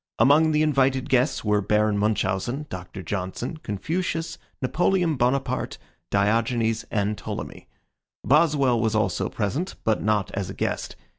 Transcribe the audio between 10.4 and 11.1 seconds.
a guest.